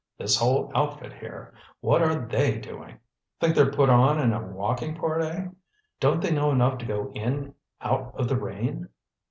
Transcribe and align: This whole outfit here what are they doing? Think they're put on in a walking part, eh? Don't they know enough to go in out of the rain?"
This 0.17 0.35
whole 0.35 0.71
outfit 0.73 1.13
here 1.13 1.53
what 1.79 2.01
are 2.01 2.25
they 2.25 2.57
doing? 2.57 2.97
Think 3.39 3.53
they're 3.53 3.69
put 3.71 3.87
on 3.91 4.19
in 4.19 4.33
a 4.33 4.41
walking 4.47 4.95
part, 4.95 5.21
eh? 5.23 5.49
Don't 5.99 6.21
they 6.21 6.31
know 6.31 6.49
enough 6.49 6.79
to 6.79 6.87
go 6.87 7.11
in 7.13 7.53
out 7.81 8.11
of 8.15 8.27
the 8.27 8.35
rain?" 8.35 8.89